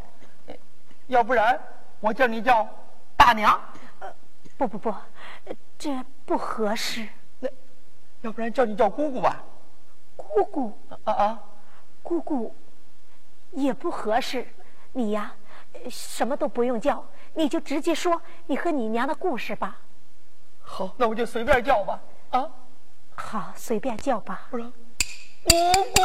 [1.08, 1.60] 要不然
[2.00, 2.66] 我叫你叫
[3.16, 3.60] 大娘。
[4.56, 4.94] 不不不，
[5.76, 7.08] 这不合适。
[7.40, 7.48] 那
[8.20, 9.42] 要不然叫你叫姑姑吧。
[10.16, 11.42] 姑姑啊啊，
[12.02, 12.54] 姑姑
[13.50, 14.46] 也不合适。
[14.92, 15.34] 你呀，
[15.90, 17.04] 什么都不用叫，
[17.34, 19.78] 你就直接说你和你娘的故事吧。
[20.60, 22.00] 好，那我就随便叫吧。
[22.30, 22.48] 啊，
[23.14, 24.48] 好，随便叫吧。
[24.50, 24.64] 不是，
[25.44, 25.50] 姑
[25.94, 26.02] 姑，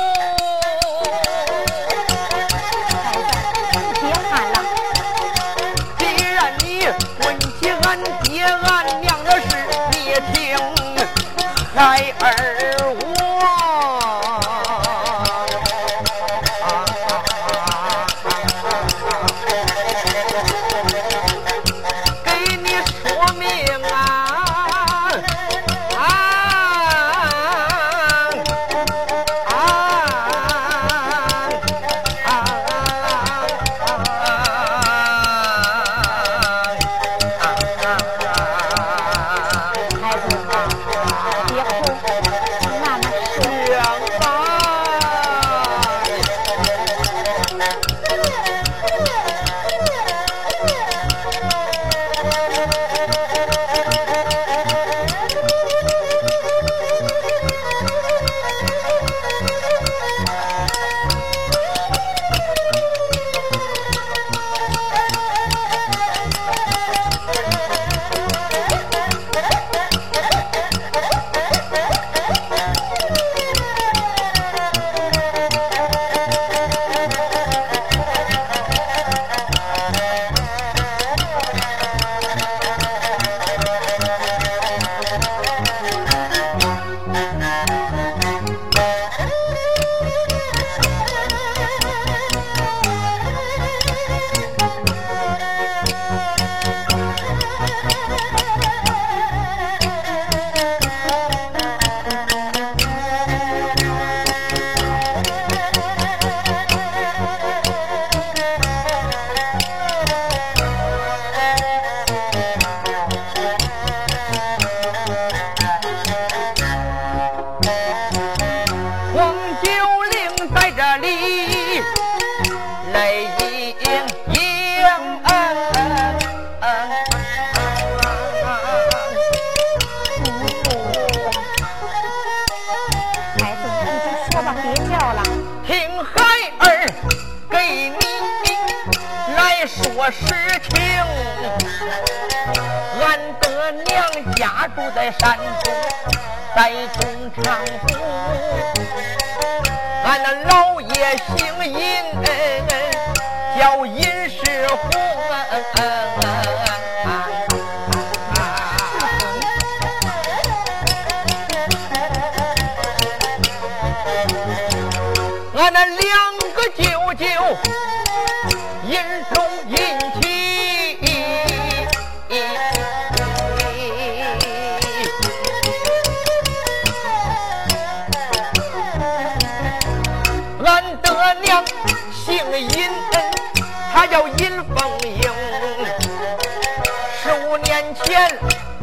[2.89, 3.29] 孩子，
[4.01, 4.57] 别喊了。
[5.97, 6.85] 既然你
[7.25, 9.47] 问起俺爹俺娘的事，
[9.93, 10.57] 你也听
[11.73, 12.25] 孩儿
[12.85, 13.18] 我。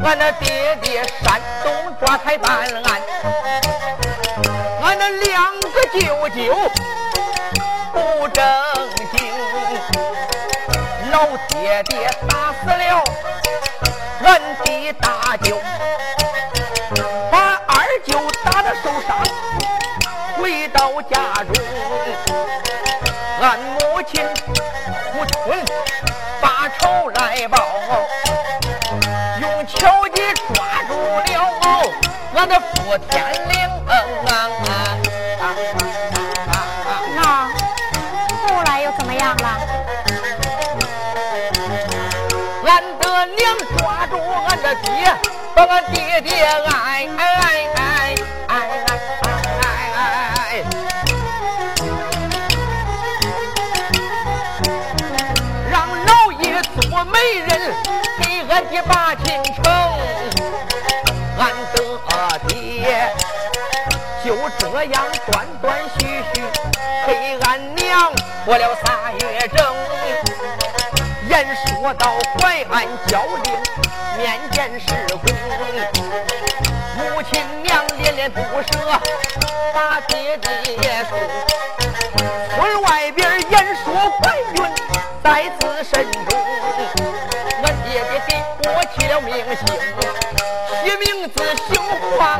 [0.07, 3.01] 俺那爹爹山东抓财办案。
[4.81, 5.99] 俺那两个舅
[6.29, 6.55] 舅
[7.91, 8.41] 不正
[9.11, 9.19] 经，
[11.11, 13.03] 老爹爹打死了
[14.23, 15.59] 俺的大舅，
[17.29, 19.09] 把二舅打得受伤，
[20.37, 21.53] 回到家中，
[23.41, 24.25] 俺母亲
[25.11, 25.65] 哭春
[26.39, 27.57] 把仇来报，
[29.67, 31.33] 巧计抓住了
[32.35, 33.13] 俺的傅天
[33.49, 33.55] 灵。
[37.15, 37.19] 那
[38.43, 39.47] 后来又怎么样了？
[42.65, 43.39] 俺的娘
[43.77, 44.13] 抓住
[44.47, 44.87] 俺的爹，
[45.55, 47.47] 把俺爹爹爱爱爱
[47.77, 47.81] 爱
[48.47, 48.51] 爱
[49.61, 49.65] 爱
[49.95, 50.63] 爱，
[55.71, 56.09] 让老
[56.43, 57.49] 爷做媒人
[58.57, 59.63] 俺爹把亲成，
[61.37, 61.77] 俺的
[62.47, 63.13] 爹。
[64.25, 66.43] 就这样断断续续
[67.05, 68.11] 陪俺娘
[68.47, 69.63] 过了仨月整，
[71.29, 73.53] 言说到淮安交令
[74.17, 75.21] 面见师公，
[76.97, 78.99] 母亲娘恋恋不舍
[79.71, 81.19] 把爹爹送，
[82.55, 84.57] 村外边言说怀孕
[85.23, 86.27] 在自身中，
[88.97, 89.65] 起了名姓，
[90.83, 91.35] 起名字
[91.67, 91.69] 姓
[92.17, 92.39] 黄。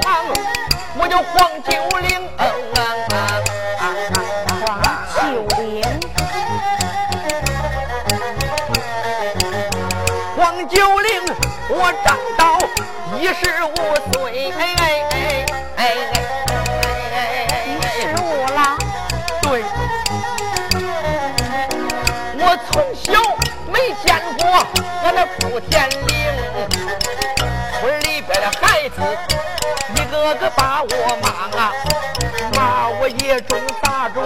[1.00, 2.46] 我叫黄九龄，黄
[5.16, 5.78] 九龄，
[10.36, 11.10] 黄九龄，
[11.70, 12.42] 我长到
[13.20, 13.76] 一十五
[14.12, 14.16] 岁，
[14.58, 14.82] 哎哎
[15.12, 15.16] 哎
[15.76, 15.80] 哎
[16.14, 16.17] 哎，
[30.56, 30.90] 把我
[31.22, 31.28] 骂
[31.60, 31.74] 啊，
[32.54, 34.24] 骂我也中大中，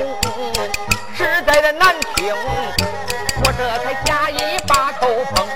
[1.16, 2.36] 实在的难听。
[3.44, 5.48] 我这才假意把头碰，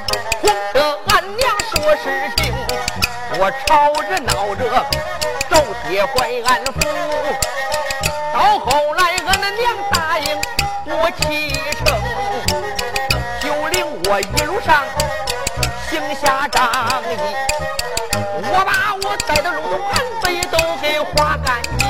[0.41, 2.53] 哄得俺娘说事情。
[3.37, 4.61] 我吵着闹着
[5.49, 5.53] 找
[5.87, 6.13] 爹怀
[6.45, 6.77] 安抚，
[8.33, 10.41] 到后来俺的娘答应
[10.85, 11.53] 我启
[11.83, 11.85] 程，
[13.41, 14.83] 就领我一路上
[15.89, 16.71] 行侠仗
[17.03, 17.13] 义，
[18.41, 19.59] 我把我带到路
[19.91, 20.03] 盘。
[20.21, 20.31] 都
[20.85, 21.87] 给划干净。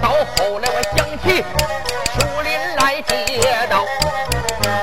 [0.00, 1.44] 到后来我想起
[2.14, 3.84] 树林来接道，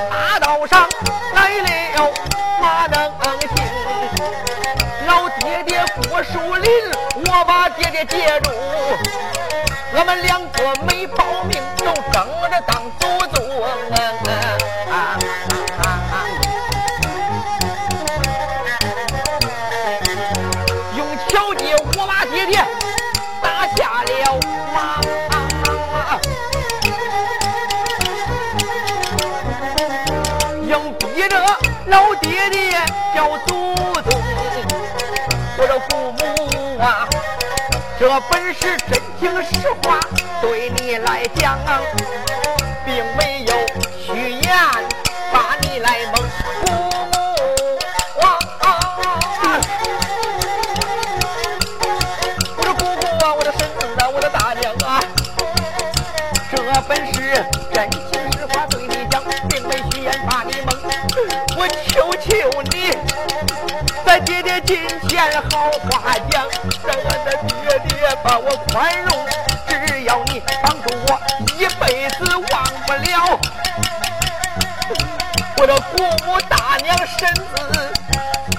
[0.10, 0.86] 大道上
[1.34, 2.12] 来了
[2.60, 3.10] 马能
[3.40, 3.56] 行。
[5.08, 6.70] 老爹爹过树林，
[7.26, 8.52] 我把爹爹接住。
[9.98, 13.45] 我们两个没报名，都争着当祖宗。
[38.16, 40.00] 这本是真情实话，
[40.40, 41.60] 对你来讲，
[42.86, 43.54] 并没有
[44.00, 44.56] 虚言，
[45.34, 46.24] 把你来蒙。
[46.62, 46.72] 父
[47.12, 47.14] 母
[48.22, 48.40] 啊，
[52.56, 55.04] 我的姑姑啊，我的婶子啊，我的大娘啊，
[56.50, 56.56] 这
[56.88, 60.74] 本是真情实话对你讲，并没虚言把你蒙。
[61.58, 62.05] 我求。
[64.64, 66.48] 今天好话讲，
[66.86, 69.26] 让俺的爹爹把我宽容。
[69.68, 71.20] 只要你帮助我，
[71.58, 73.40] 一辈子忘不了
[75.58, 77.94] 我的姑母大娘婶子，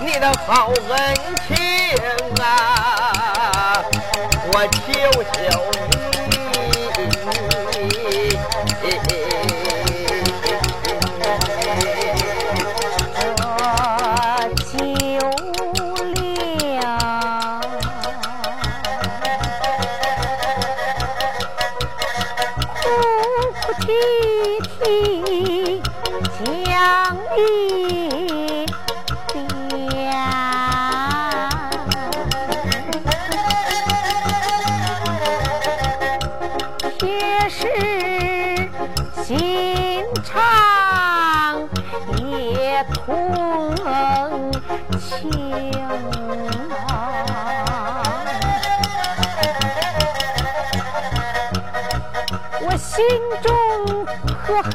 [0.01, 1.15] 你的好恩
[1.49, 1.57] 情
[2.45, 3.83] 啊！
[4.53, 5.35] 我求求
[5.91, 5.96] 你。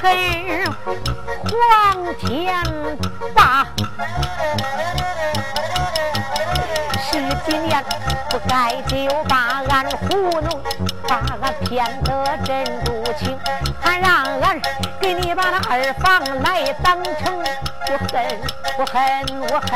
[0.01, 0.11] 恨
[0.81, 2.63] 黄天
[3.35, 3.67] 霸，
[6.97, 7.11] 十
[7.45, 7.83] 几年
[8.31, 8.95] 不该就
[9.29, 10.59] 把俺糊弄，
[11.07, 13.37] 把俺骗得真不情，
[13.79, 14.59] 还让俺
[14.99, 17.37] 给你把那二房来当成，
[17.91, 18.25] 我恨
[18.79, 19.01] 我恨
[19.51, 19.71] 我恨。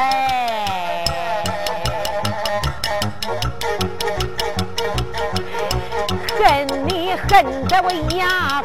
[6.37, 8.61] 恨你恨得我牙，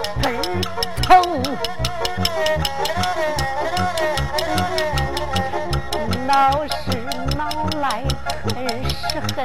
[6.26, 6.76] 闹是
[7.36, 7.40] 闹
[7.80, 8.04] 来
[8.44, 8.48] 恨
[8.88, 9.44] 是恨。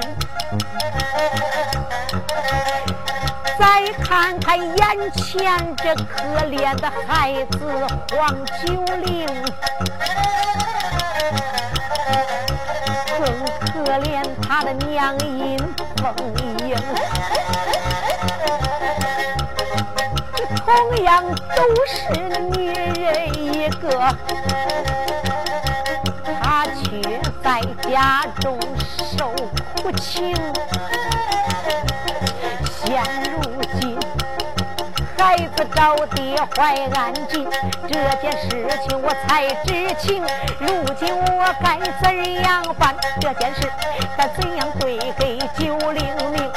[3.58, 3.64] 再
[4.04, 9.26] 看看眼前这可怜的孩子黄九龄，
[13.18, 13.22] 更
[13.66, 15.58] 可怜他的娘尹
[15.98, 16.14] 凤
[16.68, 16.78] 英。
[20.66, 21.24] 同样
[21.55, 21.93] 都是
[22.57, 23.05] 女人
[23.36, 24.16] 一个，
[26.41, 28.59] 她却在家中
[29.18, 29.30] 受
[29.76, 30.36] 苦情。
[32.84, 33.97] 现如今
[35.18, 37.47] 孩子找爹怀安静，
[37.88, 40.24] 这件事情我才知情。
[40.59, 42.95] 如今我该怎样办？
[43.22, 43.72] 这件事
[44.18, 46.51] 该怎样对给九灵明？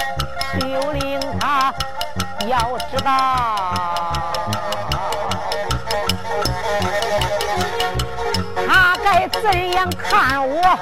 [0.60, 1.72] 九灵他。
[2.46, 3.10] 要知道，
[8.66, 10.78] 他该怎样看我？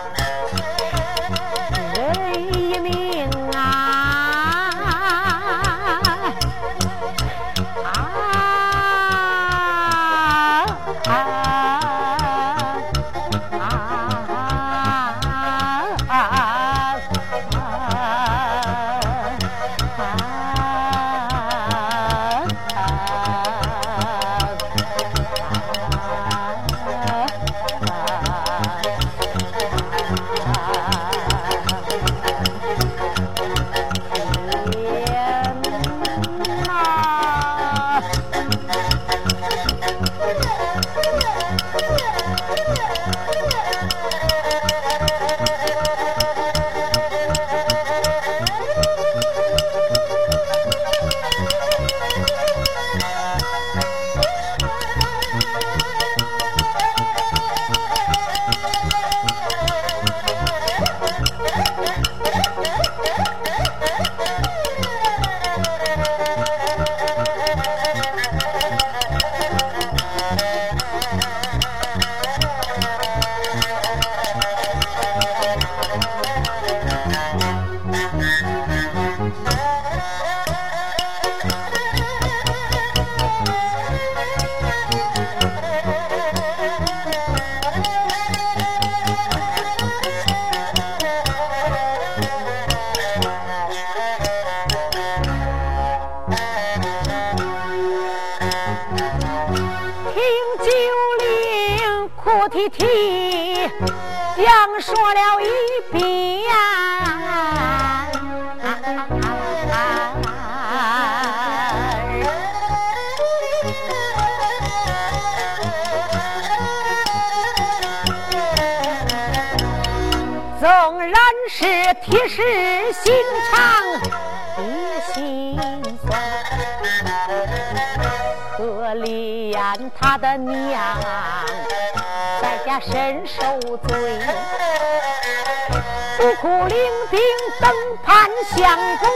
[138.05, 139.09] 盼相公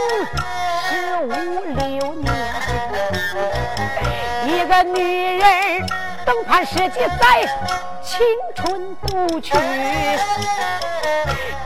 [0.88, 0.88] 十
[1.22, 1.26] 五
[1.74, 2.28] 六年，
[4.46, 5.44] 一个女人
[6.24, 7.46] 等盼十几载，
[8.02, 8.20] 青
[8.54, 9.52] 春不去，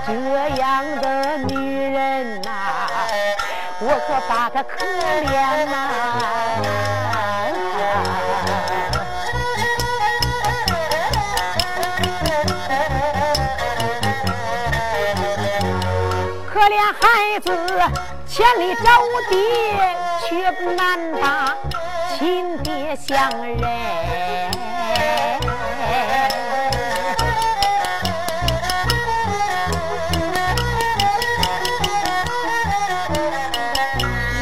[0.06, 0.12] 这
[0.58, 2.50] 样的女人呐，
[3.80, 6.23] 我可把她可怜呐。
[17.04, 17.50] 孩子
[18.26, 18.88] 千里找
[19.28, 19.36] 爹，
[20.26, 21.54] 却不难把
[22.16, 23.60] 亲爹相认。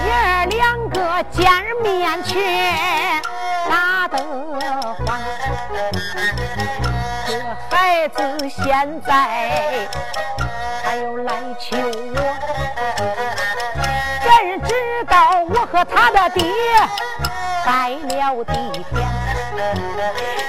[0.06, 0.96] 爷儿两个
[1.32, 1.50] 见
[1.82, 2.38] 面去
[3.68, 4.16] 打得
[5.04, 5.20] 欢，
[7.26, 9.88] 这孩子现在
[10.82, 12.16] 还要来求我，
[14.22, 14.30] 怎
[14.68, 14.70] 知
[15.08, 15.14] 道
[15.48, 16.42] 我和他的爹
[17.64, 18.84] 拜了地天，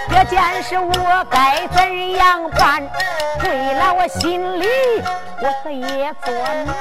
[0.09, 2.81] 这件事我该怎样办？
[3.43, 4.67] 为了我心里，
[5.41, 6.33] 我可也作
[6.65, 6.73] 难。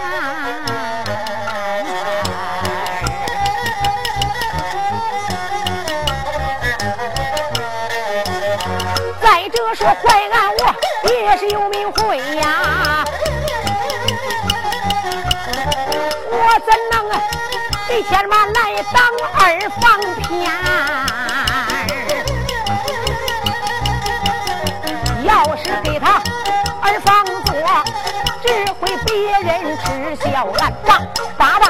[9.21, 9.95] 再者说淮
[10.33, 10.63] 安，我
[11.11, 13.05] 也是有名讳呀，
[15.45, 16.95] 我怎能
[17.89, 18.59] 给天妈来
[18.93, 19.03] 当
[19.35, 19.41] 二
[19.81, 19.83] 房
[20.23, 20.33] 偏？
[25.25, 26.23] 要是给他
[26.81, 27.53] 二房做，
[28.43, 29.85] 只会别人耻
[30.31, 30.91] 笑俺张
[31.37, 31.67] 爸爸。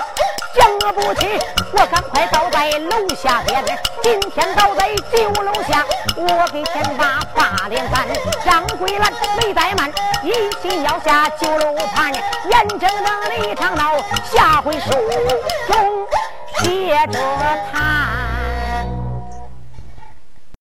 [0.55, 1.26] 讲不起，
[1.72, 3.64] 我赶快倒在楼下边。
[4.03, 5.84] 今天倒在酒楼下，
[6.16, 8.07] 我给天发把脸干。
[8.44, 9.90] 张桂兰没怠慢，
[10.22, 12.12] 一心要下酒楼盘。
[12.12, 14.90] 眼睁睁的一场闹，下回书
[15.68, 16.07] 中
[16.62, 17.18] 接着
[17.72, 18.22] 谈。